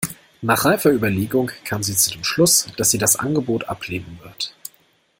[0.41, 4.55] Nach reifer Überlegung kam sie zu dem Schluss, dass sie das Angebot ablehnen wird.